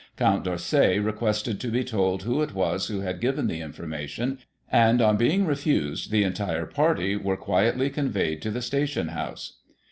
[0.17, 4.39] Count D'Orsay requested to be told who it was who had given the information,
[4.71, 9.59] and, on being refused, the entire party were quietly conveyed to the station house.